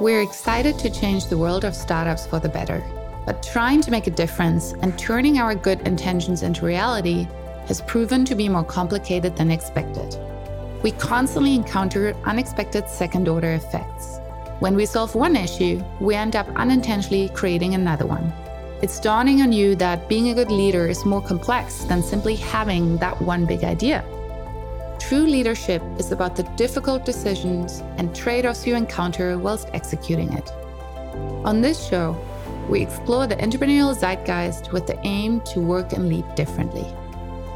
[0.00, 2.82] We're excited to change the world of startups for the better.
[3.26, 7.28] But trying to make a difference and turning our good intentions into reality
[7.66, 10.16] has proven to be more complicated than expected.
[10.82, 14.20] We constantly encounter unexpected second order effects.
[14.60, 18.32] When we solve one issue, we end up unintentionally creating another one.
[18.80, 22.96] It's dawning on you that being a good leader is more complex than simply having
[22.96, 24.02] that one big idea.
[25.10, 30.48] True leadership is about the difficult decisions and trade offs you encounter whilst executing it.
[31.44, 32.16] On this show,
[32.68, 36.86] we explore the entrepreneurial zeitgeist with the aim to work and lead differently.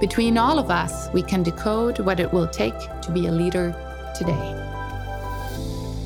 [0.00, 3.72] Between all of us, we can decode what it will take to be a leader
[4.16, 4.50] today.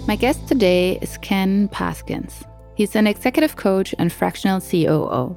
[0.07, 2.45] My guest today is Ken Paskins.
[2.75, 5.35] He's an executive coach and fractional COO.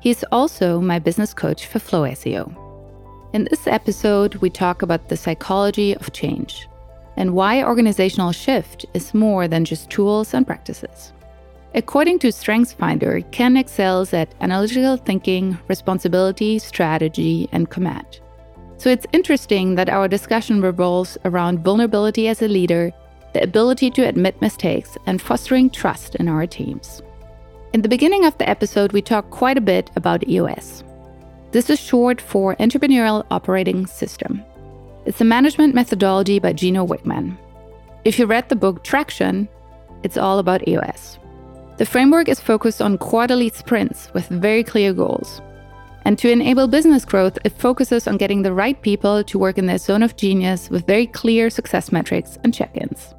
[0.00, 2.69] He's also my business coach for Flow SEO.
[3.32, 6.68] In this episode, we talk about the psychology of change
[7.16, 11.12] and why organizational shift is more than just tools and practices.
[11.76, 18.18] According to StrengthsFinder, Ken excels at analytical thinking, responsibility, strategy, and command.
[18.78, 22.90] So it's interesting that our discussion revolves around vulnerability as a leader,
[23.32, 27.00] the ability to admit mistakes, and fostering trust in our teams.
[27.74, 30.82] In the beginning of the episode, we talk quite a bit about EOS.
[31.52, 34.44] This is short for Entrepreneurial Operating System.
[35.04, 37.36] It's a management methodology by Gino Wickman.
[38.04, 39.48] If you read the book Traction,
[40.04, 41.18] it's all about EOS.
[41.78, 45.42] The framework is focused on quarterly sprints with very clear goals.
[46.04, 49.66] And to enable business growth, it focuses on getting the right people to work in
[49.66, 53.12] their zone of genius with very clear success metrics and check ins.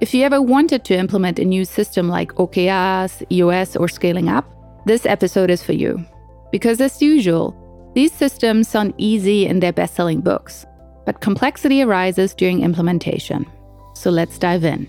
[0.00, 4.48] If you ever wanted to implement a new system like OKRs, EOS, or scaling up,
[4.86, 6.04] this episode is for you.
[6.52, 7.56] Because as usual,
[7.94, 10.66] these systems sound easy in their best selling books,
[11.06, 13.46] but complexity arises during implementation.
[13.94, 14.88] So let's dive in.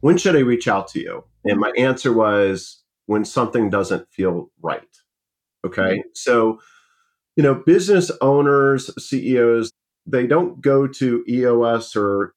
[0.00, 1.24] When should I reach out to you?
[1.44, 4.82] And my answer was when something doesn't feel right.
[5.64, 5.98] Okay.
[5.98, 6.08] Mm-hmm.
[6.14, 6.60] So,
[7.36, 9.70] you know, business owners, CEOs,
[10.06, 12.34] they don't go to EOS or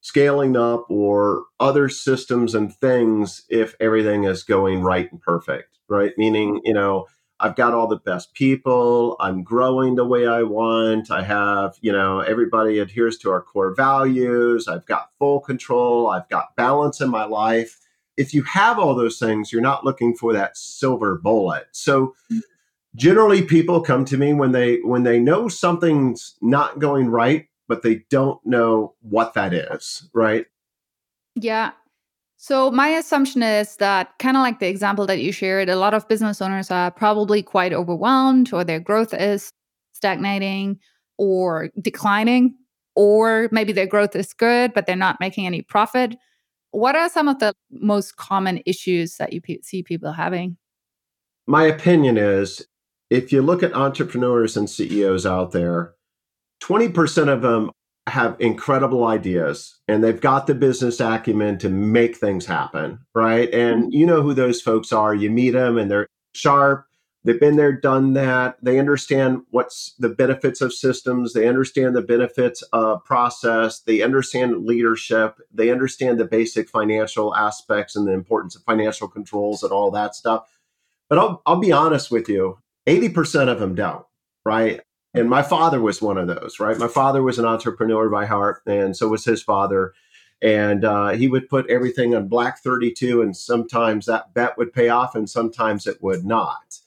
[0.00, 6.12] scaling up or other systems and things if everything is going right and perfect, right?
[6.16, 7.06] Meaning, you know,
[7.38, 11.92] I've got all the best people, I'm growing the way I want, I have, you
[11.92, 17.10] know, everybody adheres to our core values, I've got full control, I've got balance in
[17.10, 17.78] my life
[18.16, 21.66] if you have all those things, you're not looking for that silver bullet.
[21.72, 22.14] So
[22.94, 27.82] generally people come to me when they when they know something's not going right, but
[27.82, 30.46] they don't know what that is, right?
[31.34, 31.72] Yeah.
[32.46, 35.94] So my assumption is that kind of like the example that you shared, a lot
[35.94, 39.50] of business owners are probably quite overwhelmed or their growth is
[39.94, 40.78] stagnating
[41.18, 42.54] or declining
[42.94, 46.14] or maybe their growth is good but they're not making any profit
[46.76, 50.58] what are some of the most common issues that you pe- see people having?
[51.46, 52.66] My opinion is
[53.08, 55.94] if you look at entrepreneurs and CEOs out there,
[56.62, 57.70] 20% of them
[58.06, 63.52] have incredible ideas and they've got the business acumen to make things happen, right?
[63.52, 63.92] And mm-hmm.
[63.92, 65.14] you know who those folks are.
[65.14, 66.86] You meet them and they're sharp,
[67.26, 68.56] They've been there, done that.
[68.62, 71.32] They understand what's the benefits of systems.
[71.32, 73.80] They understand the benefits of process.
[73.80, 75.36] They understand leadership.
[75.52, 80.14] They understand the basic financial aspects and the importance of financial controls and all that
[80.14, 80.48] stuff.
[81.08, 84.06] But I'll, I'll be honest with you 80% of them don't,
[84.44, 84.82] right?
[85.16, 86.78] And my father was one of those, right?
[86.78, 89.94] My father was an entrepreneur by heart, and so was his father.
[90.42, 94.88] And uh, he would put everything on black 32, and sometimes that bet would pay
[94.88, 96.80] off, and sometimes it would not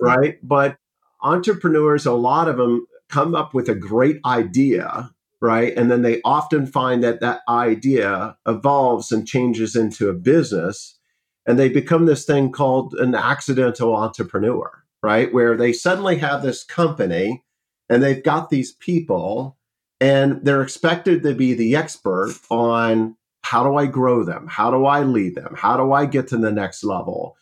[0.00, 0.38] right?
[0.42, 0.76] But
[1.22, 5.76] entrepreneurs, a lot of them come up with a great idea, right?
[5.76, 10.98] And then they often find that that idea evolves and changes into a business.
[11.46, 15.32] And they become this thing called an accidental entrepreneur, right?
[15.32, 17.44] Where they suddenly have this company
[17.92, 19.56] and they've got these people
[20.00, 24.46] and they're expected to be the expert on how do I grow them?
[24.48, 25.54] How do I lead them?
[25.56, 27.36] How do I get to the next level?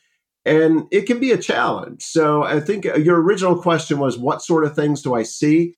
[0.44, 2.02] and it can be a challenge.
[2.02, 5.76] So I think uh, your original question was what sort of things do I see?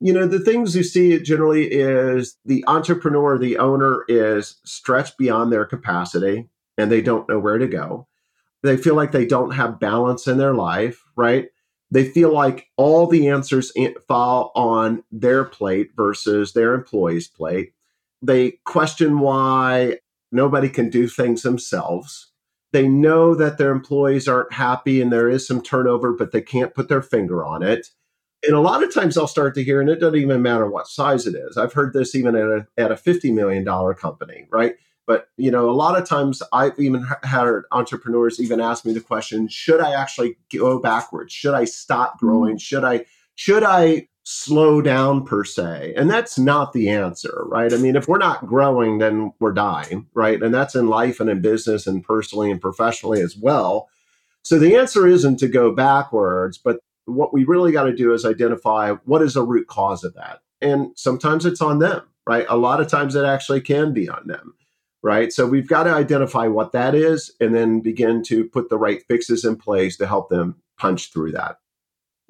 [0.00, 5.50] You know, the things you see generally is the entrepreneur, the owner is stretched beyond
[5.50, 8.06] their capacity and they don't know where to go.
[8.62, 11.48] They feel like they don't have balance in their life, right?
[11.90, 13.72] They feel like all the answers
[14.08, 17.72] fall on their plate versus their employee's plate.
[18.22, 19.98] They question why
[20.32, 22.32] nobody can do things themselves
[22.76, 26.74] they know that their employees aren't happy and there is some turnover, but they can't
[26.74, 27.88] put their finger on it.
[28.46, 30.86] And a lot of times I'll start to hear, and it doesn't even matter what
[30.86, 31.56] size it is.
[31.56, 34.74] I've heard this even at a, at a $50 million company, right?
[35.06, 39.00] But, you know, a lot of times I've even had entrepreneurs even ask me the
[39.00, 41.32] question, should I actually go backwards?
[41.32, 42.26] Should I stop mm-hmm.
[42.26, 42.58] growing?
[42.58, 43.06] Should I
[43.36, 45.94] should I slow down per se?
[45.96, 47.72] And that's not the answer, right?
[47.72, 50.42] I mean, if we're not growing, then we're dying, right?
[50.42, 53.88] And that's in life and in business and personally and professionally as well.
[54.42, 58.24] So the answer isn't to go backwards, but what we really got to do is
[58.24, 60.40] identify what is the root cause of that.
[60.60, 62.46] And sometimes it's on them, right?
[62.48, 64.54] A lot of times it actually can be on them,
[65.06, 65.32] right?
[65.32, 69.00] So we've got to identify what that is and then begin to put the right
[69.06, 71.58] fixes in place to help them punch through that.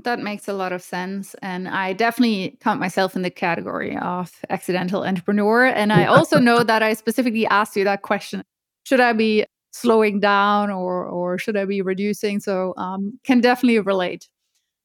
[0.05, 1.34] That makes a lot of sense.
[1.40, 5.64] And I definitely count myself in the category of accidental entrepreneur.
[5.64, 8.44] And I also know that I specifically asked you that question
[8.84, 12.40] should I be slowing down or, or should I be reducing?
[12.40, 14.28] So, um, can definitely relate.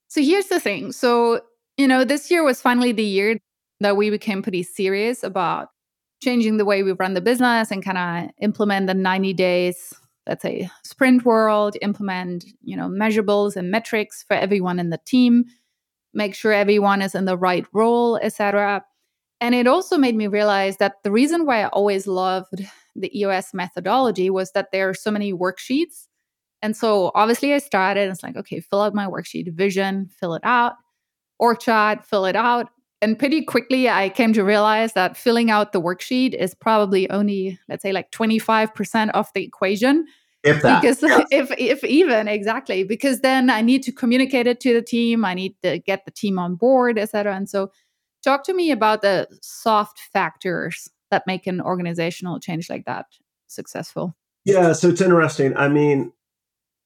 [0.08, 0.94] So, here's the thing.
[0.94, 1.42] So,
[1.76, 3.38] you know, this year was finally the year
[3.82, 5.68] that we became pretty serious about
[6.21, 9.94] changing the way we run the business and kind of implement the 90 days
[10.27, 15.45] let's say sprint world implement you know measurables and metrics for everyone in the team
[16.13, 18.83] make sure everyone is in the right role etc
[19.39, 22.65] and it also made me realize that the reason why i always loved
[22.95, 26.07] the eos methodology was that there are so many worksheets.
[26.62, 30.44] And so obviously i started it's like okay fill out my worksheet vision fill it
[30.44, 30.73] out
[31.39, 32.69] org chart fill it out
[33.01, 37.59] and pretty quickly i came to realize that filling out the worksheet is probably only
[37.68, 40.06] let's say like 25% of the equation.
[40.44, 40.81] If that.
[40.81, 41.27] Because yes.
[41.31, 42.83] if if even exactly.
[42.83, 45.25] Because then i need to communicate it to the team.
[45.25, 47.71] I need to get the team on board etc and so
[48.24, 53.06] talk to me about the soft factors that make an organizational change like that
[53.47, 54.15] successful.
[54.45, 55.56] Yeah so it's interesting.
[55.57, 56.12] I mean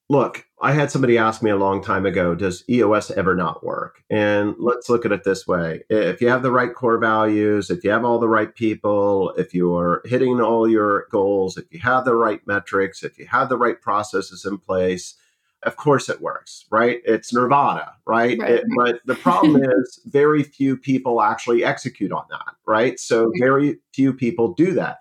[0.10, 4.04] look, I had somebody ask me a long time ago, does EOS ever not work?
[4.10, 5.84] And let's look at it this way.
[5.90, 9.54] If you have the right core values, if you have all the right people, if
[9.54, 13.58] you're hitting all your goals, if you have the right metrics, if you have the
[13.58, 15.16] right processes in place,
[15.64, 17.02] of course it works, right?
[17.06, 18.38] It's nirvana, right?
[18.40, 18.52] right.
[18.52, 23.00] It, but the problem is very few people actually execute on that, right?
[23.00, 25.00] So very few people do that.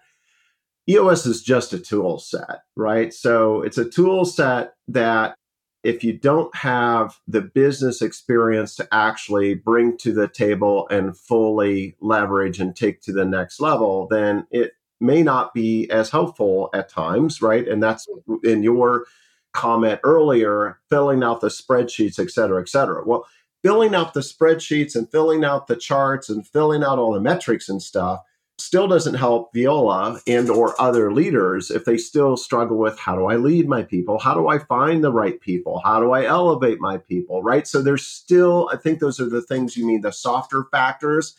[0.88, 3.12] EOS is just a tool set, right?
[3.12, 5.36] So it's a tool set that
[5.82, 11.96] if you don't have the business experience to actually bring to the table and fully
[12.00, 16.88] leverage and take to the next level, then it may not be as helpful at
[16.88, 17.68] times, right?
[17.68, 18.06] And that's
[18.42, 19.04] in your
[19.52, 23.04] comment earlier, filling out the spreadsheets, et cetera, et cetera.
[23.06, 23.26] Well,
[23.62, 27.68] filling out the spreadsheets and filling out the charts and filling out all the metrics
[27.68, 28.20] and stuff
[28.58, 33.26] still doesn't help Viola and or other leaders if they still struggle with how do
[33.26, 34.18] I lead my people?
[34.18, 35.80] How do I find the right people?
[35.84, 37.42] How do I elevate my people?
[37.42, 37.66] Right?
[37.66, 41.34] So there's still I think those are the things you mean the softer factors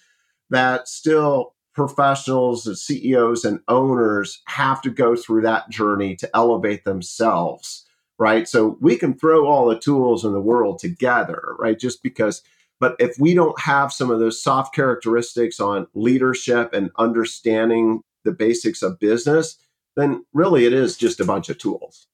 [0.49, 6.85] that still professionals and CEOs and owners have to go through that journey to elevate
[6.85, 7.85] themselves,
[8.17, 8.47] right?
[8.47, 11.77] So we can throw all the tools in the world together, right?
[11.77, 12.41] Just because
[12.79, 18.31] but if we don't have some of those soft characteristics on leadership and understanding the
[18.31, 19.57] basics of business,
[19.95, 22.07] then really it is just a bunch of tools.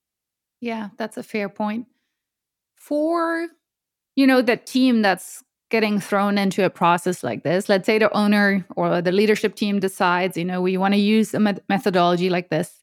[0.59, 1.87] Yeah, that's a fair point.
[2.75, 3.47] For,
[4.15, 8.15] you know, the team that's getting thrown into a process like this, let's say the
[8.15, 12.50] owner or the leadership team decides, you know, we want to use a methodology like
[12.50, 12.81] this,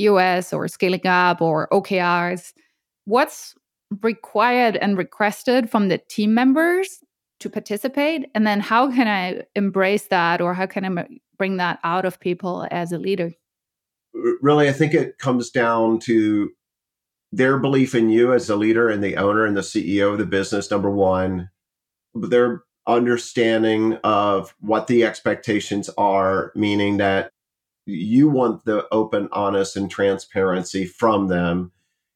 [0.00, 2.52] EOS or scaling up or OKRs.
[3.04, 3.54] What's
[4.02, 7.00] required and requested from the team members
[7.40, 8.26] to participate?
[8.34, 11.06] And then how can i embrace that or how can i
[11.38, 13.32] bring that out of people as a leader?
[14.40, 16.50] Really i think it comes down to
[17.32, 20.26] their belief in you as a leader and the owner and the ceo of the
[20.26, 21.50] business number one.
[22.14, 27.32] Their understanding of what the expectations are meaning that
[27.86, 31.72] you want the open honest and transparency from them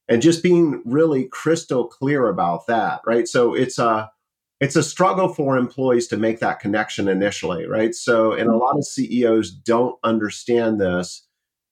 [0.09, 3.27] and just being really crystal clear about that right?
[3.27, 4.11] So it's a
[4.59, 7.95] it's a struggle for employees to make that connection initially right?
[7.95, 11.25] So and a lot of ceos don't understand this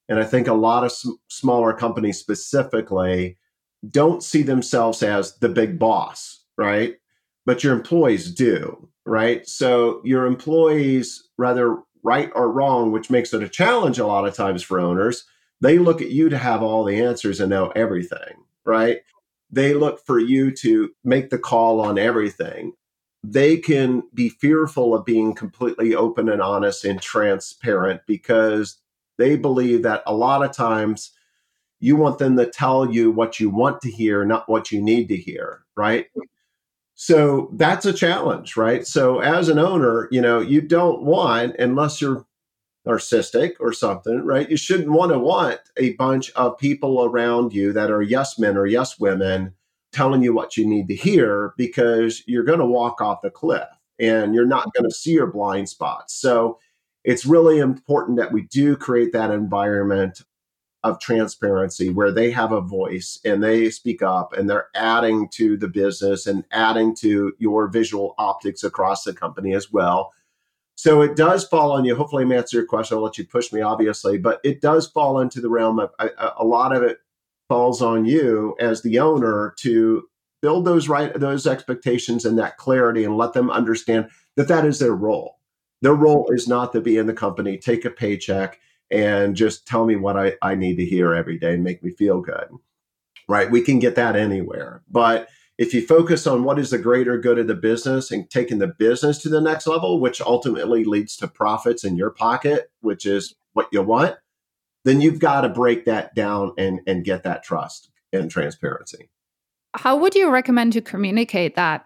[0.09, 3.37] and i think a lot of sm- smaller companies specifically
[3.89, 6.95] don't see themselves as the big boss right?
[7.45, 9.47] But your employees do right?
[9.47, 14.35] So your employees rather right or wrong which makes it a challenge a lot of
[14.35, 15.25] times for owners
[15.61, 18.99] they look at you to have all the answers and know everything, right?
[19.49, 22.73] They look for you to make the call on everything.
[23.23, 28.77] They can be fearful of being completely open and honest and transparent because
[29.17, 31.11] they believe that a lot of times
[31.79, 35.07] you want them to tell you what you want to hear, not what you need
[35.09, 36.07] to hear, right?
[36.95, 38.85] So that's a challenge, right?
[38.85, 42.25] So as an owner, you know, you don't want, unless you're
[42.87, 44.49] narcissistic or something, right?
[44.49, 48.57] You shouldn't want to want a bunch of people around you that are yes men
[48.57, 49.53] or yes women
[49.91, 53.67] telling you what you need to hear because you're going to walk off the cliff
[53.99, 56.13] and you're not going to see your blind spots.
[56.13, 56.59] So
[57.03, 60.21] it's really important that we do create that environment
[60.83, 65.57] of transparency where they have a voice and they speak up and they're adding to
[65.57, 70.13] the business and adding to your visual optics across the company as well.
[70.77, 71.95] So it does fall on you.
[71.95, 72.97] Hopefully, I'm answer your question.
[72.97, 76.09] I'll let you push me, obviously, but it does fall into the realm of a,
[76.37, 76.99] a lot of it
[77.49, 80.07] falls on you as the owner to
[80.41, 84.77] build those right those expectations and that clarity and let them understand that that is
[84.79, 85.39] their role
[85.81, 88.59] their role is not to be in the company take a paycheck
[88.91, 91.89] and just tell me what I, I need to hear every day and make me
[91.91, 92.49] feel good
[93.27, 97.17] right we can get that anywhere but if you focus on what is the greater
[97.17, 101.17] good of the business and taking the business to the next level which ultimately leads
[101.17, 104.15] to profits in your pocket which is what you want
[104.87, 109.09] then you've got to break that down and and get that trust and transparency.
[109.73, 111.85] How would you recommend to communicate that?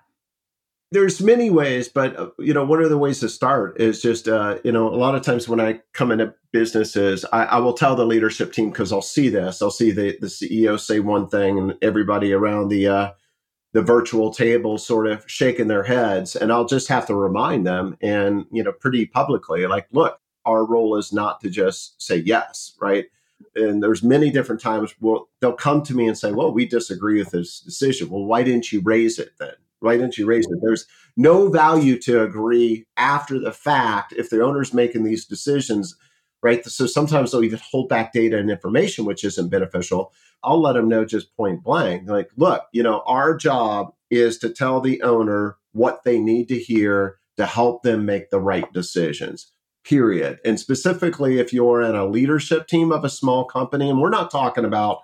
[0.91, 4.27] There's many ways but uh, you know one of the ways to start is just
[4.27, 7.71] uh, you know a lot of times when i come into businesses i, I will
[7.71, 9.61] tell the leadership team because i'll see this.
[9.61, 13.11] I'll see the, the ceo say one thing and everybody around the uh,
[13.73, 17.97] the virtual table sort of shaking their heads and i'll just have to remind them
[18.01, 22.75] and you know pretty publicly like look our role is not to just say yes,
[22.79, 23.05] right?
[23.55, 27.19] And there's many different times well they'll come to me and say, "Well, we disagree
[27.19, 29.53] with this decision." Well, why didn't you raise it then?
[29.79, 30.59] Why didn't you raise it?
[30.61, 30.85] There's
[31.17, 35.95] no value to agree after the fact if the owner's making these decisions,
[36.43, 36.65] right?
[36.65, 40.11] So sometimes they'll even hold back data and information, which isn't beneficial.
[40.43, 44.49] I'll let them know just point blank, like, look, you know, our job is to
[44.49, 49.51] tell the owner what they need to hear to help them make the right decisions
[49.83, 50.39] period.
[50.45, 54.31] And specifically, if you're in a leadership team of a small company, and we're not
[54.31, 54.99] talking about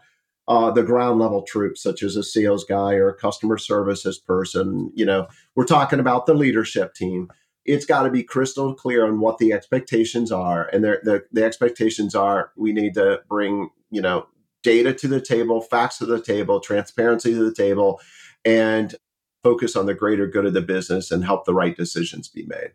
[0.48, 4.92] uh, the ground level troops, such as a sales guy or a customer services person,
[4.96, 7.30] you know, we're talking about the leadership team.
[7.68, 12.16] It's got to be crystal clear on what the expectations are, and the the expectations
[12.16, 14.28] are we need to bring you know
[14.64, 18.02] data to the table, facts to the table, transparency to the table,
[18.44, 18.96] and
[19.44, 22.72] focus on the greater good of the business and help the right decisions be made.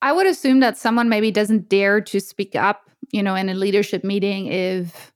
[0.00, 3.54] I would assume that someone maybe doesn't dare to speak up, you know, in a
[3.54, 5.12] leadership meeting if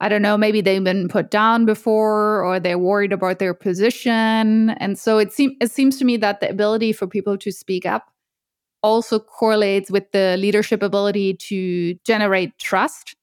[0.00, 4.70] I don't know, maybe they've been put down before or they're worried about their position.
[4.70, 7.86] And so it seems it seems to me that the ability for people to speak
[7.86, 8.10] up
[8.84, 13.16] also correlates with the leadership ability to generate trust.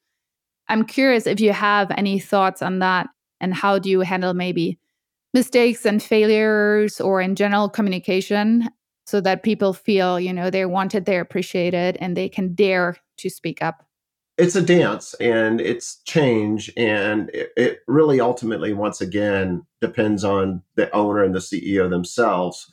[0.68, 3.08] I'm curious if you have any thoughts on that
[3.40, 4.80] and how do you handle maybe
[5.36, 8.70] mistakes and failures or in general communication
[9.06, 13.30] so that people feel, you know, they're wanted, they're appreciated, and they can dare to
[13.30, 13.86] speak up?
[14.38, 16.72] It's a dance and it's change.
[16.76, 22.72] And it, it really ultimately, once again, depends on the owner and the CEO themselves.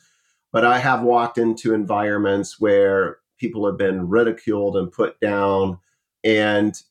[0.51, 5.79] But I have walked into environments where people have been ridiculed and put down.
[6.23, 6.81] And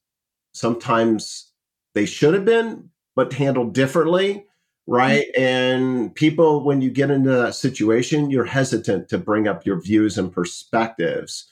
[0.52, 1.52] sometimes
[1.94, 4.46] they should have been, but handled differently
[4.88, 5.26] right?
[5.36, 5.42] Mm-hmm.
[5.42, 10.18] And people, when you get into that situation, you're hesitant to bring up your views
[10.18, 11.46] and perspectives.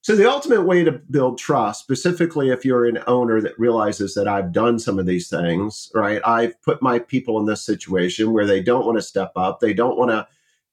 [0.00, 4.26] So, the ultimate way to build trust, specifically if you're an owner that realizes that
[4.26, 6.20] I've done some of these things, right?
[6.24, 9.74] I've put my people in this situation where they don't want to step up, they
[9.74, 10.26] don't want to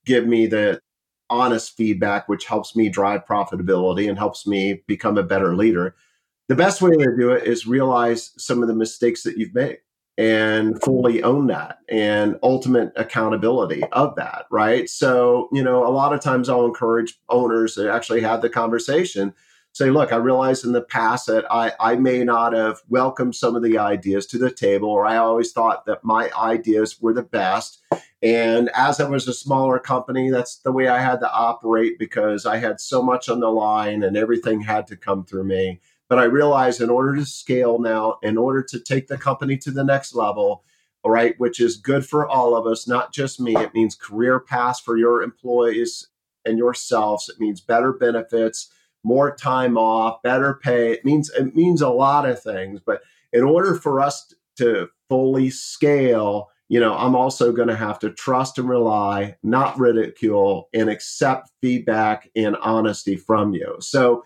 [0.10, 0.82] give me the
[1.30, 5.96] honest feedback, which helps me drive profitability and helps me become a better leader.
[6.48, 9.78] The best way to do it is realize some of the mistakes that you've made
[10.18, 16.12] and fully own that and ultimate accountability of that right so you know a lot
[16.12, 19.34] of times i'll encourage owners to actually have the conversation
[19.72, 23.56] say look i realize in the past that i i may not have welcomed some
[23.56, 27.24] of the ideas to the table or i always thought that my ideas were the
[27.24, 27.82] best
[28.22, 32.46] and as I was a smaller company, that's the way I had to operate because
[32.46, 35.80] I had so much on the line and everything had to come through me.
[36.10, 39.72] But I realize in order to scale now, in order to take the company to
[39.72, 40.64] the next level,
[41.06, 43.56] right, which is good for all of us, not just me.
[43.56, 46.08] It means career paths for your employees
[46.46, 47.30] and yourselves.
[47.30, 48.70] It means better benefits,
[49.04, 50.92] more time off, better pay.
[50.92, 52.82] It means it means a lot of things.
[52.86, 58.00] But in order for us to fully scale, you know, I'm also going to have
[58.00, 63.76] to trust and rely, not ridicule, and accept feedback and honesty from you.
[63.80, 64.24] So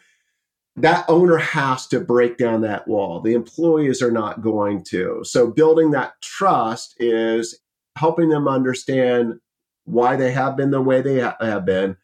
[0.76, 3.22] that owner has to break down that wall.
[3.22, 5.22] The employees are not going to.
[5.24, 7.60] So, building that trust is
[7.96, 9.40] helping them understand
[9.86, 11.96] why they have been the way they have been,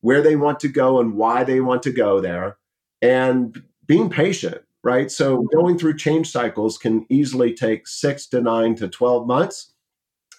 [0.00, 2.56] where they want to go, and why they want to go there,
[3.02, 5.10] and being patient, right?
[5.10, 5.56] So mm-hmm.
[5.56, 9.73] going through change cycles can easily take six to nine to 12 months.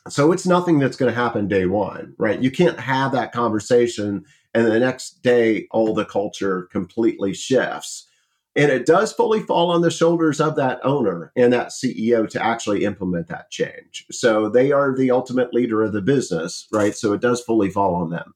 [0.08, 2.40] So it's nothing that's going to happen day one, right?
[2.40, 8.08] You can't have that conversation and the next day all the culture completely shifts.
[8.56, 12.42] And it does fully fall on the shoulders of that owner and that CEO to
[12.42, 14.06] actually implement that change.
[14.12, 16.96] So they are the ultimate leader of the business, right?
[16.96, 18.34] So it does fully fall on them.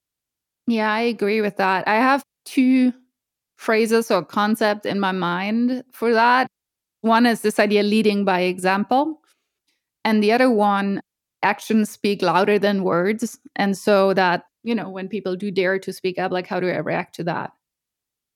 [0.67, 1.87] Yeah, I agree with that.
[1.87, 2.91] I have two
[3.55, 6.47] phrases or concepts in my mind for that.
[7.01, 9.21] One is this idea leading by example.
[10.03, 11.01] And the other one,
[11.43, 13.39] actions speak louder than words.
[13.55, 16.69] And so that, you know, when people do dare to speak up, like how do
[16.69, 17.51] I react to that?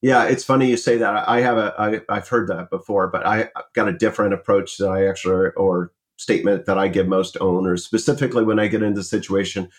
[0.01, 1.29] Yeah, it's funny you say that.
[1.29, 4.89] I have a, I, I've heard that before, but I got a different approach that
[4.89, 9.03] I actually, or statement that I give most owners, specifically when I get into the
[9.03, 9.69] situation.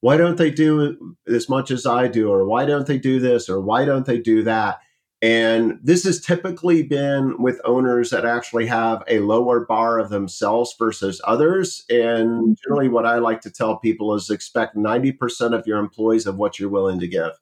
[0.00, 2.30] Why don't they do as much as I do?
[2.30, 3.48] Or why don't they do this?
[3.48, 4.80] Or why don't they do that?
[5.22, 10.74] And this has typically been with owners that actually have a lower bar of themselves
[10.78, 11.84] versus others.
[11.90, 12.52] And mm-hmm.
[12.64, 16.58] generally, what I like to tell people is expect 90% of your employees of what
[16.58, 17.32] you're willing to give.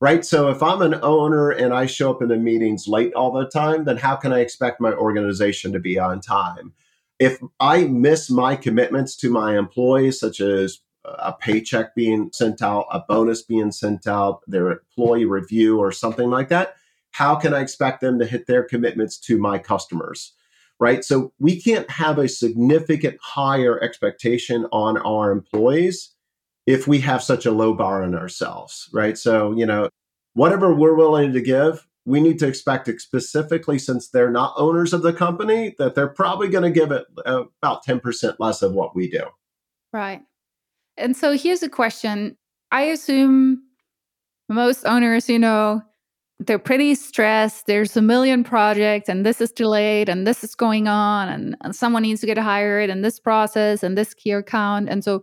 [0.00, 0.24] Right.
[0.24, 3.44] So if I'm an owner and I show up in the meetings late all the
[3.44, 6.72] time, then how can I expect my organization to be on time?
[7.18, 12.86] If I miss my commitments to my employees, such as a paycheck being sent out,
[12.90, 16.76] a bonus being sent out, their employee review, or something like that,
[17.12, 20.32] how can I expect them to hit their commitments to my customers?
[20.78, 21.04] Right.
[21.04, 26.14] So we can't have a significant higher expectation on our employees
[26.66, 28.88] if we have such a low bar on ourselves.
[28.92, 29.18] Right.
[29.18, 29.90] So, you know,
[30.34, 34.92] whatever we're willing to give, we need to expect it specifically since they're not owners
[34.92, 38.72] of the company that they're probably going to give it uh, about 10% less of
[38.72, 39.24] what we do.
[39.92, 40.22] Right.
[40.96, 42.36] And so here's a question.
[42.72, 43.62] I assume
[44.48, 45.82] most owners, you know,
[46.40, 47.66] they're pretty stressed.
[47.66, 51.76] There's a million projects, and this is delayed, and this is going on, and, and
[51.76, 54.88] someone needs to get hired, and this process, and this key account.
[54.88, 55.22] And so,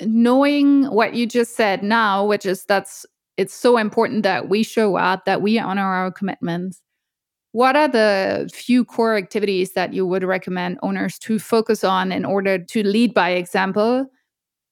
[0.00, 3.04] knowing what you just said now, which is that's
[3.36, 6.80] it's so important that we show up, that we honor our commitments.
[7.52, 12.24] What are the few core activities that you would recommend owners to focus on in
[12.24, 14.06] order to lead by example,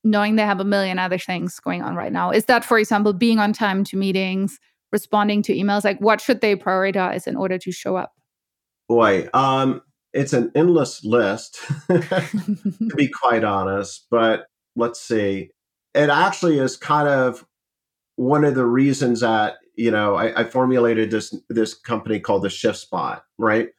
[0.04, 2.30] knowing they have a million other things going on right now?
[2.30, 4.58] Is that, for example, being on time to meetings?
[4.94, 5.84] Responding to emails?
[5.84, 8.12] Like, what should they prioritize in order to show up?
[8.88, 14.06] Boy, um, it's an endless list, to be quite honest.
[14.08, 15.50] But let's see.
[15.94, 17.44] It actually is kind of
[18.16, 22.50] one of the reasons that you know I, I formulated this this company called the
[22.50, 23.70] Shift Spot, right?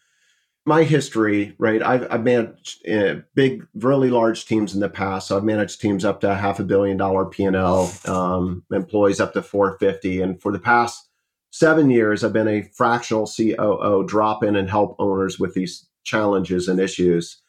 [0.65, 1.81] My history, right?
[1.81, 5.27] I've, I've managed uh, big, really large teams in the past.
[5.27, 9.19] So I've managed teams up to half a billion dollar P and L, um, employees
[9.19, 11.07] up to 450, and for the past
[11.51, 16.67] seven years, I've been a fractional COO, drop in and help owners with these challenges
[16.67, 17.41] and issues.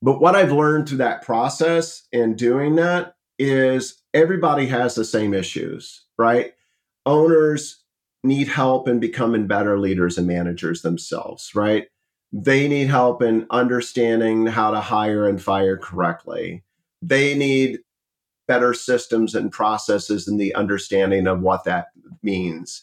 [0.00, 5.34] But what I've learned through that process and doing that is everybody has the same
[5.34, 6.54] issues, right?
[7.06, 7.82] Owners
[8.22, 11.88] need help in becoming better leaders and managers themselves, right?
[12.38, 16.64] They need help in understanding how to hire and fire correctly.
[17.00, 17.78] They need
[18.46, 21.86] better systems and processes and the understanding of what that
[22.22, 22.82] means.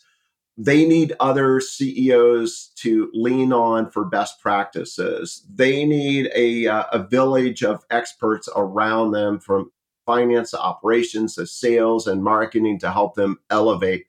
[0.57, 5.45] They need other CEOs to lean on for best practices.
[5.53, 9.71] They need a, uh, a village of experts around them from
[10.07, 14.05] finance operations to sales and marketing to help them elevate,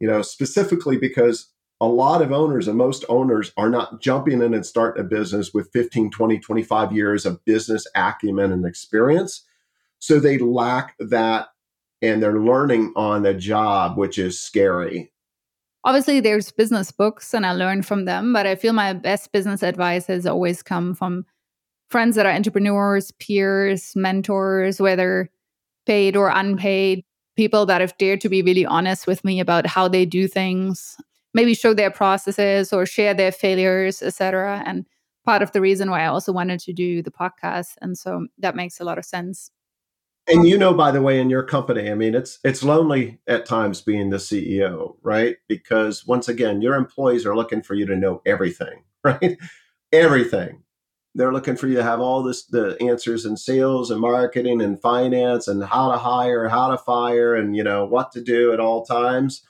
[0.00, 1.48] you know, specifically because
[1.80, 5.54] a lot of owners and most owners are not jumping in and starting a business
[5.54, 9.44] with 15, 20, 25 years of business acumen and experience.
[9.98, 11.48] So they lack that
[12.02, 15.10] and they're learning on the job, which is scary.
[15.82, 19.62] Obviously, there's business books and I learn from them, but I feel my best business
[19.62, 21.24] advice has always come from
[21.88, 25.30] friends that are entrepreneurs, peers, mentors, whether
[25.86, 27.04] paid or unpaid,
[27.36, 30.98] people that have dared to be really honest with me about how they do things
[31.34, 34.62] maybe show their processes or share their failures, etc.
[34.66, 34.86] And
[35.24, 37.74] part of the reason why I also wanted to do the podcast.
[37.80, 39.50] And so that makes a lot of sense.
[40.26, 43.46] And you know, by the way, in your company, I mean, it's it's lonely at
[43.46, 45.36] times being the CEO, right?
[45.48, 49.38] Because once again, your employees are looking for you to know everything, right?
[49.92, 50.62] everything.
[51.14, 54.80] They're looking for you to have all this the answers in sales and marketing and
[54.80, 58.60] finance and how to hire, how to fire, and you know what to do at
[58.60, 59.42] all times.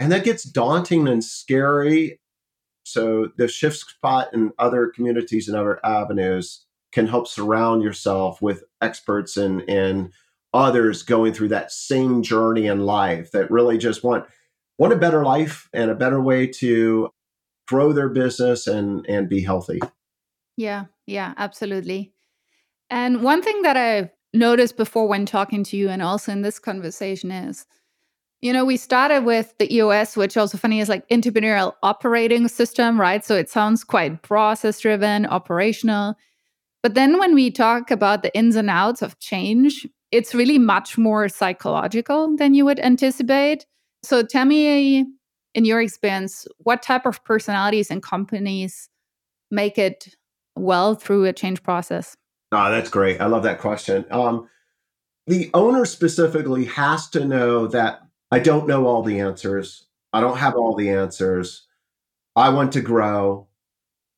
[0.00, 2.20] And that gets daunting and scary.
[2.84, 8.64] So the shift spot and other communities and other avenues can help surround yourself with
[8.80, 10.12] experts and, and
[10.54, 14.24] others going through that same journey in life that really just want
[14.78, 17.10] want a better life and a better way to
[17.66, 19.80] grow their business and and be healthy.
[20.56, 22.12] Yeah, yeah, absolutely.
[22.90, 26.58] And one thing that I've noticed before when talking to you and also in this
[26.58, 27.66] conversation is
[28.40, 33.00] you know, we started with the EOS, which also funny is like entrepreneurial operating system,
[33.00, 33.24] right?
[33.24, 36.14] So it sounds quite process driven, operational.
[36.82, 40.96] But then when we talk about the ins and outs of change, it's really much
[40.96, 43.66] more psychological than you would anticipate.
[44.04, 45.04] So tell me,
[45.54, 48.88] in your experience, what type of personalities and companies
[49.50, 50.14] make it
[50.54, 52.16] well through a change process?
[52.52, 53.20] Oh, that's great.
[53.20, 54.04] I love that question.
[54.10, 54.48] Um,
[55.26, 59.86] the owner specifically has to know that I don't know all the answers.
[60.12, 61.66] I don't have all the answers.
[62.36, 63.48] I want to grow.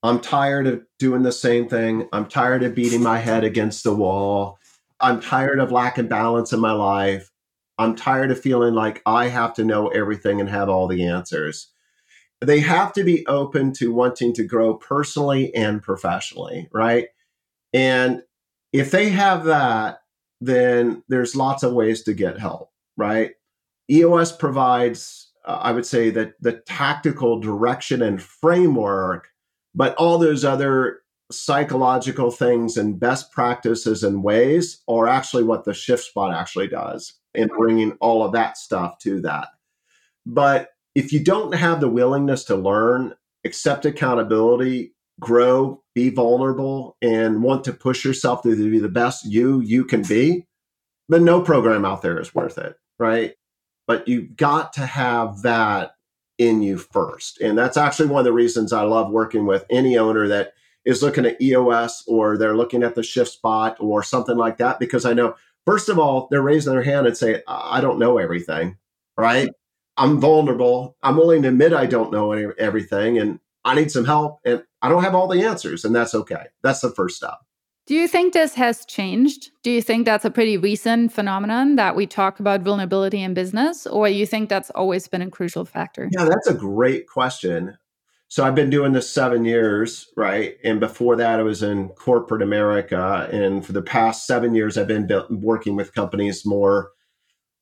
[0.02, 2.08] I'm tired of doing the same thing.
[2.12, 4.58] I'm tired of beating my head against the wall.
[5.00, 7.30] I'm tired of lacking balance in my life.
[7.78, 11.68] I'm tired of feeling like I have to know everything and have all the answers.
[12.40, 17.08] They have to be open to wanting to grow personally and professionally, right?
[17.72, 18.22] And
[18.72, 20.00] if they have that,
[20.40, 23.32] then there's lots of ways to get help, right?
[23.90, 29.28] EOS provides, uh, I would say, that the tactical direction and framework,
[29.74, 31.00] but all those other
[31.32, 37.14] psychological things and best practices and ways are actually what the shift spot actually does
[37.34, 39.48] in bringing all of that stuff to that.
[40.26, 47.42] But if you don't have the willingness to learn, accept accountability, grow, be vulnerable, and
[47.42, 50.46] want to push yourself to be the best you you can be,
[51.08, 53.34] then no program out there is worth it, right?
[53.90, 55.96] But you've got to have that
[56.38, 57.40] in you first.
[57.40, 60.52] And that's actually one of the reasons I love working with any owner that
[60.84, 64.78] is looking at EOS or they're looking at the shift spot or something like that,
[64.78, 65.34] because I know,
[65.66, 68.76] first of all, they're raising their hand and say, I don't know everything,
[69.18, 69.48] right?
[69.96, 70.96] I'm vulnerable.
[71.02, 74.88] I'm willing to admit I don't know everything and I need some help and I
[74.88, 75.84] don't have all the answers.
[75.84, 76.44] And that's okay.
[76.62, 77.38] That's the first step.
[77.90, 79.50] Do you think this has changed?
[79.64, 83.84] Do you think that's a pretty recent phenomenon that we talk about vulnerability in business,
[83.84, 86.08] or you think that's always been a crucial factor?
[86.12, 87.76] Yeah, that's a great question.
[88.28, 90.54] So I've been doing this seven years, right?
[90.62, 93.28] And before that, I was in corporate America.
[93.32, 96.92] And for the past seven years, I've been working with companies more,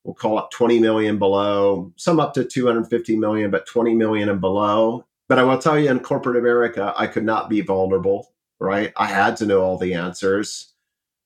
[0.04, 4.42] we'll call it 20 million below, some up to 250 million, but 20 million and
[4.42, 5.06] below.
[5.26, 8.28] But I will tell you, in corporate America, I could not be vulnerable
[8.60, 8.92] right?
[8.96, 10.72] I had to know all the answers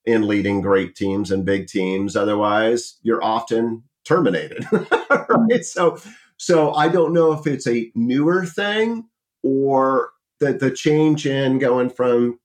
[0.04, 2.16] in leading great teams and big teams.
[2.16, 4.66] Otherwise, you're often terminated,
[5.28, 5.64] right?
[5.64, 5.98] So,
[6.36, 9.08] so I don't know if it's a newer thing
[9.42, 12.38] or the the change in going from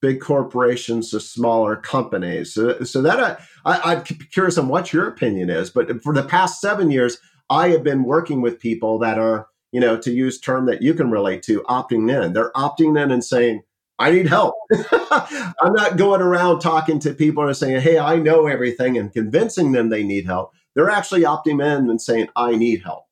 [0.00, 2.54] big corporations to smaller companies.
[2.54, 5.70] So, so that I, I, I'm curious on what your opinion is.
[5.70, 7.18] But for the past seven years,
[7.50, 10.94] I have been working with people that are, you know, to use term that you
[10.94, 12.32] can relate to, opting in.
[12.32, 13.62] They're opting in and saying,
[14.00, 14.54] I need help.
[15.10, 19.72] I'm not going around talking to people and saying, hey, I know everything and convincing
[19.72, 20.52] them they need help.
[20.74, 23.04] They're actually opting in and saying, I need help.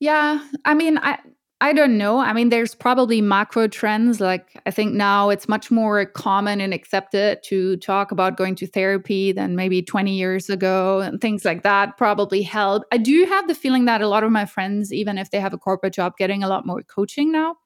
[0.00, 0.44] Yeah.
[0.64, 1.18] I mean, I,
[1.60, 2.18] I don't know.
[2.18, 4.20] I mean, there's probably macro trends.
[4.20, 8.66] Like, I think now it's much more common and accepted to talk about going to
[8.66, 12.82] therapy than maybe 20 years ago, and things like that probably help.
[12.92, 15.54] I do have the feeling that a lot of my friends, even if they have
[15.54, 17.56] a corporate job, getting a lot more coaching now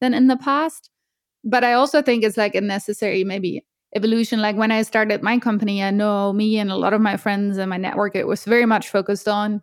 [0.00, 0.90] than in the past
[1.44, 4.40] but I also think it's like a necessary maybe evolution.
[4.40, 7.58] Like when I started my company, I know me and a lot of my friends
[7.58, 9.62] and my network, it was very much focused on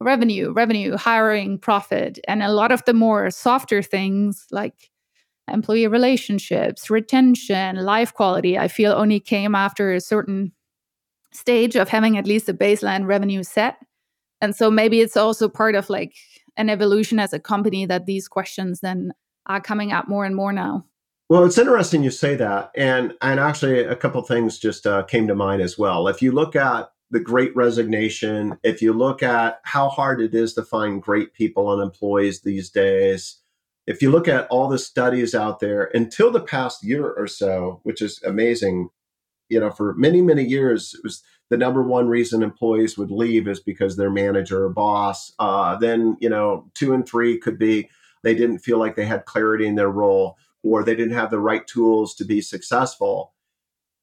[0.00, 4.90] revenue, revenue, hiring, profit, and a lot of the more softer things like
[5.50, 10.52] employee relationships, retention, life quality, I feel only came after a certain
[11.32, 13.76] stage of having at least a baseline revenue set.
[14.40, 16.14] And so maybe it's also part of like
[16.56, 19.12] an evolution as a company that these questions then
[19.46, 20.84] are coming up more and more now.
[21.28, 25.26] Well, it's interesting you say that, and and actually a couple things just uh, came
[25.26, 26.06] to mind as well.
[26.06, 30.54] If you look at the Great Resignation, if you look at how hard it is
[30.54, 33.38] to find great people and employees these days,
[33.88, 37.80] if you look at all the studies out there, until the past year or so,
[37.82, 38.90] which is amazing,
[39.48, 43.48] you know, for many many years, it was the number one reason employees would leave
[43.48, 45.32] is because their manager or boss.
[45.40, 47.90] Uh, then you know, two and three could be
[48.22, 51.38] they didn't feel like they had clarity in their role or they didn't have the
[51.38, 53.32] right tools to be successful.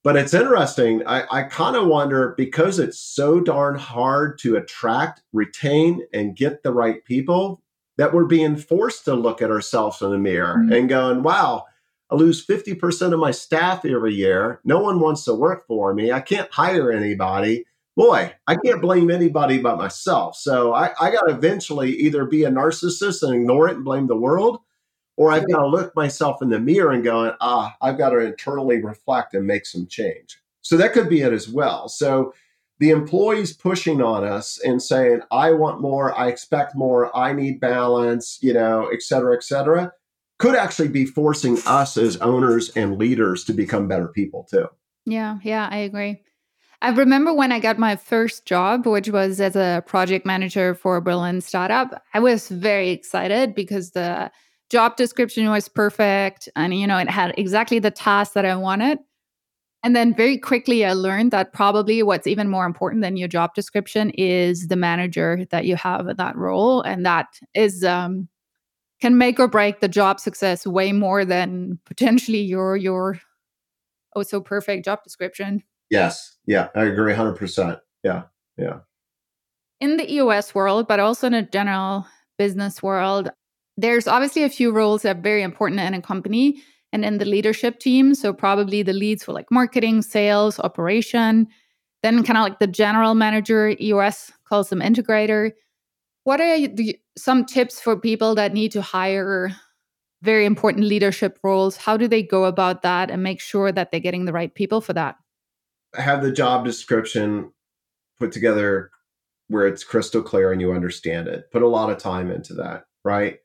[0.02, 1.02] But it's interesting.
[1.06, 6.62] I, I kind of wonder because it's so darn hard to attract, retain, and get
[6.62, 7.62] the right people
[7.96, 10.72] that we're being forced to look at ourselves in the mirror mm-hmm.
[10.72, 11.64] and going, wow,
[12.10, 14.60] I lose 50% of my staff every year.
[14.64, 16.12] No one wants to work for me.
[16.12, 17.64] I can't hire anybody.
[17.96, 20.36] Boy, I can't blame anybody but myself.
[20.36, 24.08] So I, I got to eventually either be a narcissist and ignore it and blame
[24.08, 24.58] the world,
[25.16, 28.18] or I've got to look myself in the mirror and going, ah, I've got to
[28.18, 30.38] internally reflect and make some change.
[30.62, 31.88] So that could be it as well.
[31.88, 32.34] So
[32.80, 37.60] the employees pushing on us and saying, I want more, I expect more, I need
[37.60, 39.92] balance, you know, et cetera, et cetera,
[40.38, 44.66] could actually be forcing us as owners and leaders to become better people too.
[45.06, 46.22] Yeah, yeah, I agree.
[46.82, 50.96] I remember when I got my first job, which was as a project manager for
[50.96, 54.30] a Berlin startup, I was very excited because the
[54.74, 58.98] job description was perfect and you know it had exactly the task that I wanted.
[59.84, 63.54] And then very quickly I learned that probably what's even more important than your job
[63.54, 68.28] description is the manager that you have in that role and that is um
[69.00, 73.20] can make or break the job success way more than potentially your your
[74.16, 75.62] oh so perfect job description.
[75.88, 76.36] Yes.
[76.46, 77.80] Yeah, I agree 100%.
[78.02, 78.22] Yeah.
[78.56, 78.78] Yeah.
[79.78, 82.06] In the EOS world, but also in a general
[82.38, 83.30] business world,
[83.76, 87.24] there's obviously a few roles that are very important in a company and in the
[87.24, 88.14] leadership team.
[88.14, 91.48] So, probably the leads for like marketing, sales, operation,
[92.02, 95.52] then kind of like the general manager, EOS calls them integrator.
[96.24, 99.54] What are the, some tips for people that need to hire
[100.22, 101.76] very important leadership roles?
[101.76, 104.80] How do they go about that and make sure that they're getting the right people
[104.80, 105.16] for that?
[105.96, 107.52] I Have the job description
[108.18, 108.90] put together
[109.48, 111.50] where it's crystal clear and you understand it.
[111.52, 113.38] Put a lot of time into that, right?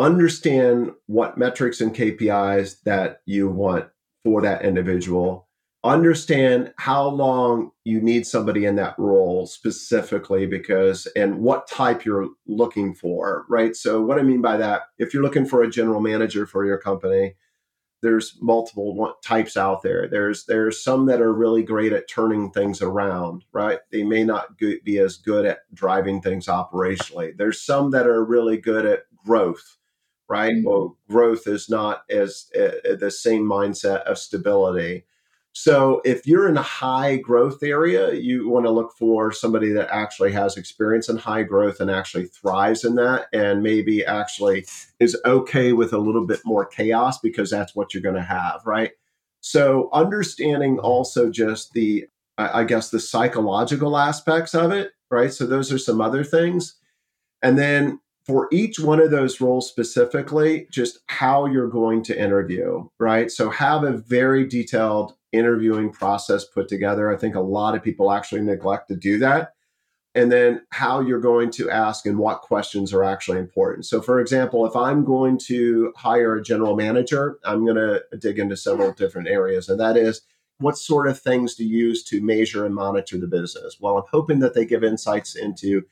[0.00, 3.86] Understand what metrics and KPIs that you want
[4.24, 5.46] for that individual.
[5.82, 12.28] Understand how long you need somebody in that role specifically because and what type you're
[12.46, 13.74] looking for, right?
[13.74, 16.76] So, what I mean by that, if you're looking for a general manager for your
[16.76, 17.34] company,
[18.02, 20.06] there's multiple types out there.
[20.06, 23.78] There's there's some that are really great at turning things around, right?
[23.90, 27.34] They may not be as good at driving things operationally.
[27.38, 29.78] There's some that are really good at growth
[30.30, 30.52] right?
[30.52, 30.68] Mm-hmm.
[30.68, 35.04] Well, growth is not as uh, the same mindset of stability.
[35.52, 39.90] So if you're in a high growth area, you want to look for somebody that
[39.90, 44.64] actually has experience in high growth and actually thrives in that and maybe actually
[45.00, 48.60] is okay with a little bit more chaos because that's what you're going to have,
[48.64, 48.92] right?
[49.40, 52.06] So understanding also just the
[52.38, 55.30] I guess the psychological aspects of it, right?
[55.30, 56.76] So those are some other things.
[57.42, 62.88] And then for each one of those roles specifically, just how you're going to interview,
[63.00, 63.28] right?
[63.28, 67.12] So have a very detailed interviewing process put together.
[67.12, 69.54] I think a lot of people actually neglect to do that.
[70.14, 73.86] And then how you're going to ask and what questions are actually important.
[73.86, 78.38] So, for example, if I'm going to hire a general manager, I'm going to dig
[78.38, 79.68] into several different areas.
[79.68, 80.20] And that is,
[80.58, 83.78] what sort of things to use to measure and monitor the business?
[83.80, 85.82] Well, I'm hoping that they give insights into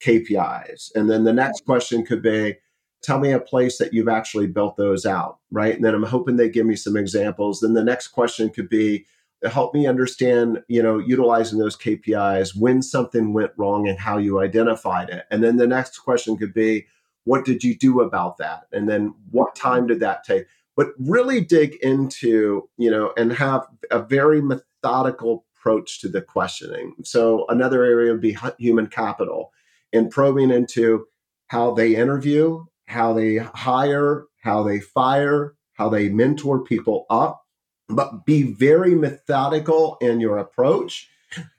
[0.00, 0.90] KPIs.
[0.94, 2.56] And then the next question could be,
[3.02, 5.74] tell me a place that you've actually built those out, right?
[5.74, 7.60] And then I'm hoping they give me some examples.
[7.60, 9.06] Then the next question could be,
[9.48, 14.40] help me understand, you know, utilizing those KPIs when something went wrong and how you
[14.40, 15.26] identified it.
[15.30, 16.86] And then the next question could be,
[17.24, 18.64] what did you do about that?
[18.72, 20.46] And then what time did that take?
[20.76, 26.94] But really dig into, you know, and have a very methodical approach to the questioning.
[27.04, 29.52] So another area would be human capital
[29.92, 31.06] and probing into
[31.48, 37.42] how they interview, how they hire, how they fire, how they mentor people up,
[37.88, 41.08] but be very methodical in your approach.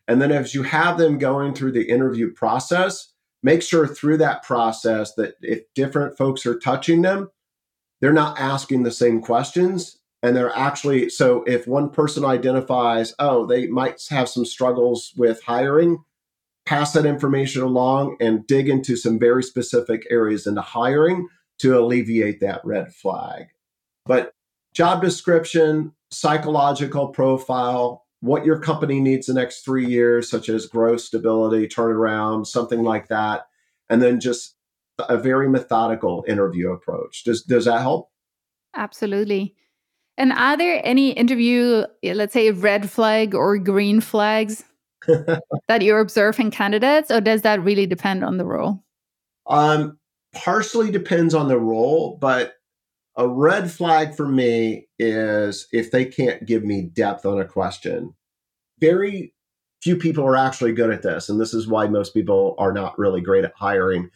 [0.07, 4.43] And then as you have them going through the interview process, make sure through that
[4.43, 7.29] process that if different folks are touching them,
[8.01, 9.97] they're not asking the same questions.
[10.21, 15.41] And they're actually, so if one person identifies, oh, they might have some struggles with
[15.43, 16.03] hiring,
[16.69, 21.27] pass that information along and dig into some very specific areas into hiring
[21.57, 23.47] to alleviate that red flag.
[24.05, 24.35] But
[24.75, 31.01] job description, psychological profile, what your company needs the next three years, such as growth,
[31.01, 33.47] stability, turnaround, something like that.
[33.89, 34.55] And then just
[34.99, 37.23] a very methodical interview approach.
[37.23, 38.11] Does does that help?
[38.75, 39.55] Absolutely.
[40.17, 44.65] And are there any interview, let's say red flag or green flags
[45.67, 48.83] that you're observing candidates, or does that really depend on the role?
[49.47, 49.97] Um,
[50.33, 52.53] partially depends on the role, but
[53.15, 58.13] a red flag for me is if they can't give me depth on a question.
[58.79, 59.33] Very
[59.81, 62.97] few people are actually good at this, and this is why most people are not
[62.97, 64.09] really great at hiring.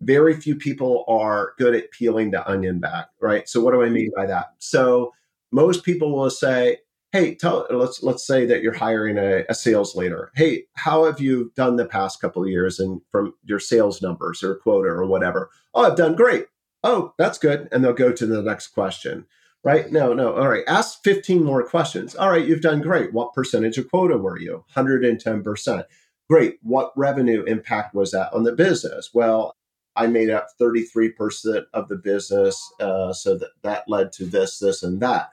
[0.00, 3.48] Very few people are good at peeling the onion back, right?
[3.48, 4.54] So, what do I mean by that?
[4.58, 5.12] So,
[5.52, 6.78] most people will say,
[7.12, 11.20] hey tell let's let's say that you're hiring a, a, sales leader hey how have
[11.20, 15.06] you done the past couple of years and from your sales numbers or quota or
[15.06, 16.46] whatever oh i've done great
[16.84, 17.68] oh, that's good.
[17.72, 19.26] And they'll go to the next question.
[19.62, 19.92] Right?
[19.92, 20.34] No, no.
[20.34, 20.64] All right.
[20.66, 22.14] Ask 15 more questions.
[22.14, 22.46] All right.
[22.46, 23.12] You've done great.
[23.12, 24.64] What percentage of quota were you?
[24.74, 25.84] 110%.
[26.30, 26.58] Great.
[26.62, 29.10] What revenue impact was that on the business?
[29.12, 29.56] Well,
[29.96, 32.72] I made up 33% of the business.
[32.80, 35.28] Uh, so that, that led to this, this, and that.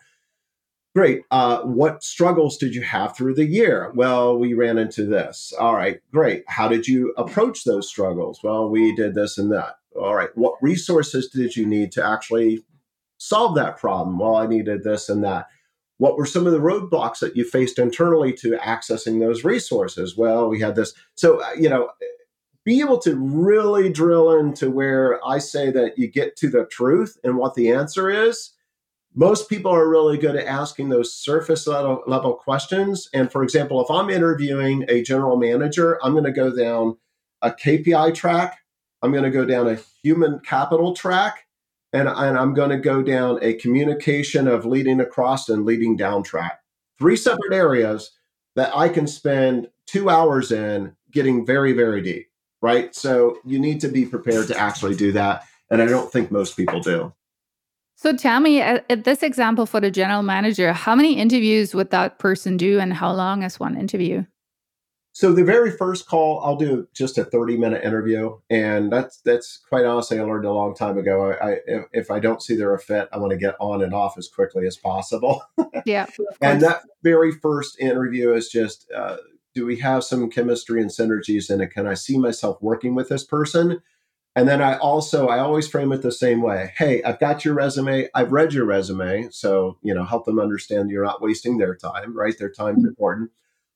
[0.97, 1.25] Great.
[1.29, 3.91] Uh, what struggles did you have through the year?
[3.93, 5.53] Well, we ran into this.
[5.59, 6.43] All right, great.
[6.47, 8.39] How did you approach those struggles?
[8.43, 9.75] Well, we did this and that.
[9.95, 10.31] All right.
[10.33, 12.65] What resources did you need to actually
[13.19, 14.17] solve that problem?
[14.17, 15.45] Well, I needed this and that.
[15.99, 20.17] What were some of the roadblocks that you faced internally to accessing those resources?
[20.17, 20.95] Well, we had this.
[21.13, 21.91] So, uh, you know,
[22.65, 27.19] be able to really drill into where I say that you get to the truth
[27.23, 28.53] and what the answer is
[29.17, 33.09] most people are really good at asking those surface level, level questions.
[33.15, 36.97] And for example, if I'm interviewing a general manager, I'm going to go down
[37.41, 38.59] a KPI track,
[39.01, 41.47] I'm going to go down a human capital track,
[41.93, 46.21] and, and I'm going to go down a communication of leading across and leading down
[46.21, 46.59] track.
[46.99, 48.11] Three separate areas
[48.55, 52.27] that I can spend two hours in getting very, very deep,
[52.61, 52.93] right?
[52.93, 55.43] So you need to be prepared to actually do that.
[55.71, 57.13] And I don't think most people do.
[57.97, 62.19] So tell me, at, this example for the general manager, how many interviews would that
[62.19, 64.23] person do and how long is one interview?
[65.13, 68.37] So the very first call, I'll do just a 30 minute interview.
[68.51, 71.31] And that's, that's quite honestly, I learned a long time ago.
[71.31, 71.57] I, I
[71.91, 74.27] if I don't see they're a fit, I want to get on and off as
[74.27, 75.41] quickly as possible.
[75.87, 76.05] yeah.
[76.39, 79.17] and that very first interview is just, uh,
[79.55, 81.71] do we have some chemistry and synergies in it?
[81.71, 83.81] Can I see myself working with this person?
[84.37, 86.71] And then I also I always frame it the same way.
[86.77, 88.07] Hey, I've got your resume.
[88.13, 92.15] I've read your resume, so you know help them understand you're not wasting their time.
[92.15, 92.89] Right, their time's mm-hmm.
[92.89, 93.31] important.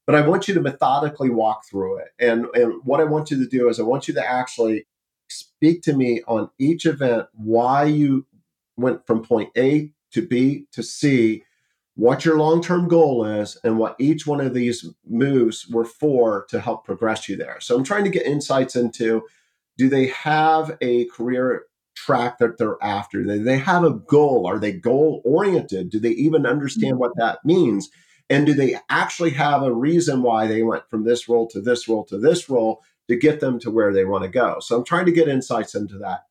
[0.05, 2.09] But I want you to methodically walk through it.
[2.19, 4.85] And and what I want you to do is I want you to actually
[5.29, 8.27] speak to me on each event why you
[8.77, 11.43] went from point A to B to C,
[11.95, 16.45] what your long term goal is, and what each one of these moves were for
[16.49, 17.59] to help progress you there.
[17.61, 19.23] So I'm trying to get insights into
[19.81, 21.63] do they have a career
[21.95, 23.23] track that they're after?
[23.23, 24.45] Do they have a goal?
[24.45, 25.89] Are they goal oriented?
[25.89, 27.89] Do they even understand what that means?
[28.29, 31.87] And do they actually have a reason why they went from this role to this
[31.87, 34.59] role to this role to get them to where they want to go?
[34.59, 36.25] So I'm trying to get insights into that.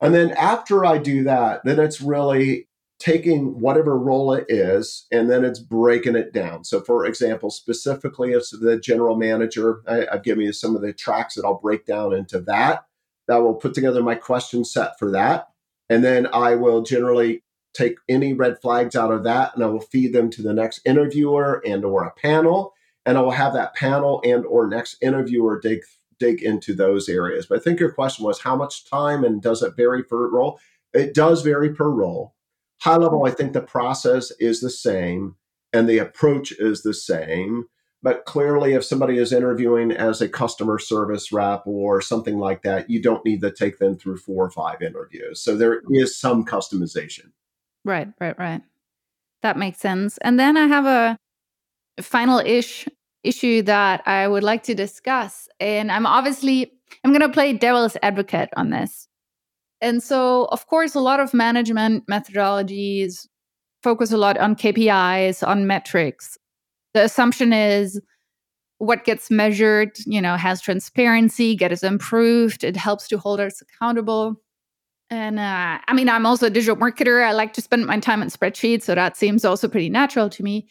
[0.00, 2.68] And then after I do that, then it's really
[3.00, 6.62] taking whatever role it is and then it's breaking it down.
[6.64, 10.92] So, for example, specifically as the general manager, I, have given you some of the
[10.92, 12.84] tracks that I'll break down into that.
[13.26, 15.48] That will put together my question set for that.
[15.88, 19.80] And then I will generally take any red flags out of that and I will
[19.80, 22.74] feed them to the next interviewer and or a panel.
[23.06, 25.80] And I will have that panel and or next interviewer dig
[26.18, 27.46] dig into those areas.
[27.46, 30.60] But I think your question was how much time and does it vary per role?
[30.92, 32.34] It does vary per role.
[32.82, 35.36] High level, I think the process is the same
[35.72, 37.66] and the approach is the same.
[38.02, 42.88] But clearly, if somebody is interviewing as a customer service rep or something like that,
[42.88, 45.42] you don't need to take them through four or five interviews.
[45.42, 47.32] So there is some customization.
[47.84, 48.62] Right, right, right.
[49.42, 50.16] That makes sense.
[50.18, 51.18] And then I have a
[52.02, 52.88] final ish
[53.22, 55.48] issue that I would like to discuss.
[55.60, 56.72] And I'm obviously
[57.04, 59.08] I'm going to play devil's advocate on this
[59.80, 63.26] and so, of course, a lot of management methodologies
[63.82, 66.36] focus a lot on KPIs, on metrics.
[66.92, 68.00] The assumption is
[68.78, 74.36] what gets measured, you know, has transparency, gets improved, it helps to hold us accountable.
[75.10, 77.24] And uh, I mean, I'm also a digital marketer.
[77.24, 80.42] I like to spend my time on spreadsheets, so that seems also pretty natural to
[80.42, 80.68] me.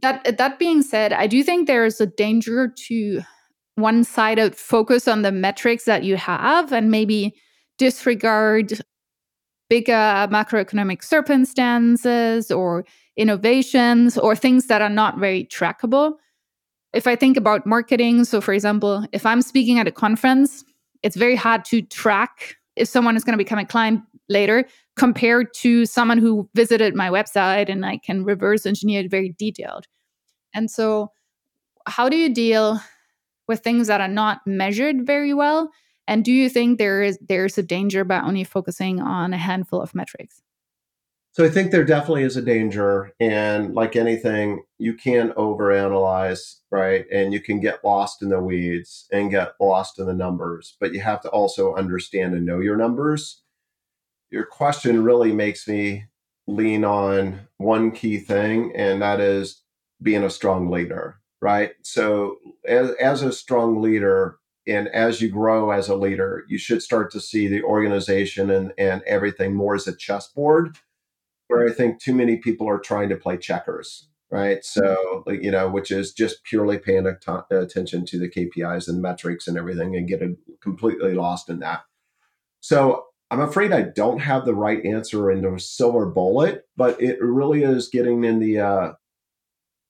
[0.00, 3.22] That that being said, I do think there is a danger to
[3.74, 7.34] one-sided focus on the metrics that you have, and maybe
[7.80, 8.78] disregard
[9.70, 12.84] bigger macroeconomic circumstances or
[13.16, 16.12] innovations or things that are not very trackable.
[16.92, 20.62] If I think about marketing, so for example, if I'm speaking at a conference,
[21.02, 24.66] it's very hard to track if someone is going to become a client later
[24.96, 29.86] compared to someone who visited my website and I can reverse engineer it very detailed.
[30.54, 31.12] And so,
[31.86, 32.78] how do you deal
[33.48, 35.70] with things that are not measured very well
[36.10, 39.80] and do you think there is there's a danger about only focusing on a handful
[39.80, 40.42] of metrics?
[41.30, 47.06] So I think there definitely is a danger, and like anything, you can overanalyze, right?
[47.12, 50.92] And you can get lost in the weeds and get lost in the numbers, but
[50.92, 53.44] you have to also understand and know your numbers.
[54.32, 56.06] Your question really makes me
[56.48, 59.62] lean on one key thing, and that is
[60.02, 61.74] being a strong leader, right?
[61.82, 64.39] So as, as a strong leader,
[64.70, 68.72] and as you grow as a leader, you should start to see the organization and,
[68.78, 70.78] and everything more as a chessboard,
[71.48, 74.64] where I think too many people are trying to play checkers, right?
[74.64, 79.58] So, you know, which is just purely paying attention to the KPIs and metrics and
[79.58, 81.82] everything and getting completely lost in that.
[82.60, 87.22] So, I'm afraid I don't have the right answer in the silver bullet, but it
[87.22, 88.92] really is getting in the uh,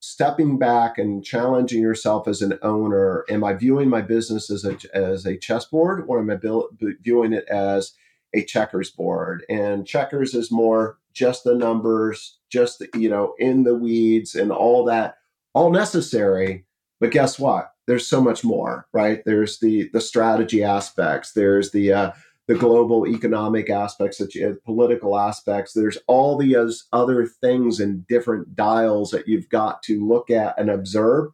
[0.01, 3.25] stepping back and challenging yourself as an owner.
[3.29, 6.39] Am I viewing my business as a as a chessboard, or am I
[7.01, 7.93] viewing it as
[8.35, 9.45] a checkers board?
[9.49, 14.51] And checkers is more just the numbers, just the, you know in the weeds and
[14.51, 15.17] all that,
[15.55, 16.67] all necessary.
[16.99, 17.73] But guess what?
[17.87, 19.23] There's so much more, right?
[19.25, 21.33] There's the the strategy aspects.
[21.33, 22.11] There's the uh,
[22.51, 25.73] the global economic aspects, that the political aspects.
[25.73, 30.69] There's all these other things and different dials that you've got to look at and
[30.69, 31.31] observe,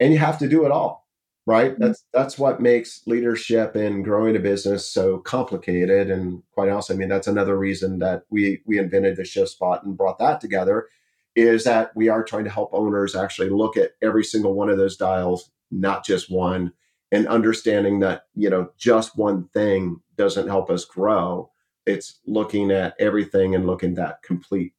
[0.00, 1.06] and you have to do it all,
[1.46, 1.70] right?
[1.70, 1.84] Mm-hmm.
[1.84, 6.10] That's that's what makes leadership and growing a business so complicated.
[6.10, 9.84] And quite honestly, I mean that's another reason that we we invented the shift spot
[9.84, 10.88] and brought that together,
[11.36, 14.78] is that we are trying to help owners actually look at every single one of
[14.78, 16.72] those dials, not just one
[17.12, 21.50] and understanding that you know just one thing doesn't help us grow
[21.86, 24.74] it's looking at everything and looking at that complete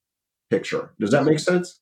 [0.50, 0.94] picture.
[1.00, 1.80] Does that make sense?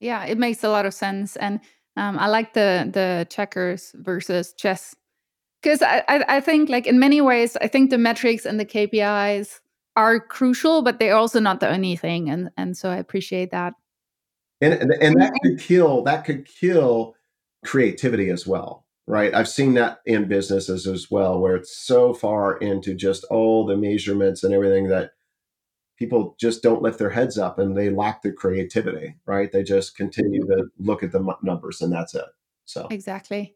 [0.00, 1.60] Yeah it makes a lot of sense and
[1.96, 4.94] um, i like the the checkers versus chess.
[5.62, 8.64] Because I, I, I think like in many ways i think the metrics and the
[8.64, 9.60] kpis
[9.96, 13.74] are crucial but they're also not the only thing and and so i appreciate that.
[14.62, 17.14] And and, and that could kill that could kill
[17.64, 19.34] creativity as well right?
[19.34, 23.76] I've seen that in businesses as well, where it's so far into just all the
[23.76, 25.12] measurements and everything that
[25.98, 29.52] people just don't lift their heads up and they lack the creativity, right?
[29.52, 30.60] They just continue mm-hmm.
[30.60, 32.24] to look at the numbers and that's it.
[32.64, 33.54] So, exactly.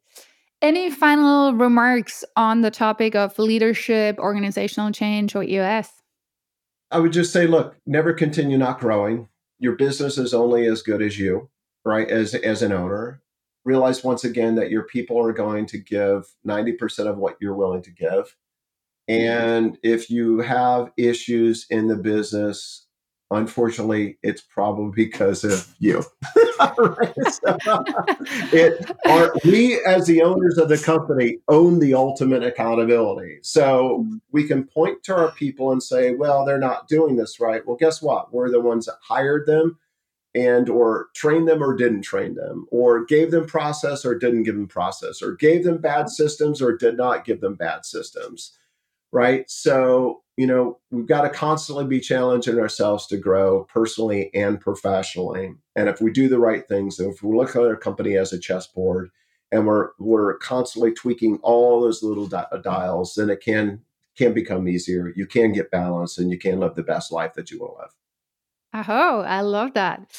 [0.61, 5.91] Any final remarks on the topic of leadership, organizational change, or EOS?
[6.91, 9.29] I would just say, look, never continue not growing.
[9.59, 11.51] Your business is only as good as you,
[11.85, 12.09] right?
[12.09, 13.23] As as an owner,
[13.65, 17.83] realize once again that your people are going to give 90% of what you're willing
[17.83, 18.37] to give.
[19.09, 22.87] And if you have issues in the business,
[23.31, 26.03] unfortunately, it's probably because of you.
[28.53, 33.39] it, are, we, as the owners of the company, own the ultimate accountability.
[33.43, 37.67] So we can point to our people and say, well, they're not doing this right.
[37.67, 38.33] Well, guess what?
[38.33, 39.79] We're the ones that hired them
[40.35, 44.57] and or trained them or didn't train them or gave them process or didn't give
[44.57, 48.53] them process or gave them bad systems or did not give them bad systems
[49.15, 49.49] right?
[49.49, 55.55] So you know we've got to constantly be challenging ourselves to grow personally and professionally.
[55.77, 58.39] And if we do the right things if we look at our company as a
[58.39, 59.11] chessboard
[59.53, 63.81] and we're we're constantly tweaking all those little di- uh, dials then it can
[64.17, 65.13] can become easier.
[65.17, 67.91] You can get balance and you can live the best life that you will live
[68.75, 70.11] Oh, I love that.